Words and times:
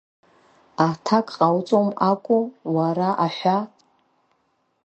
Аҭак 0.87 1.27
ҟоуҵом 1.37 1.89
акәу, 2.09 2.43
уара 2.75 3.09
аҳәа? 3.25 3.57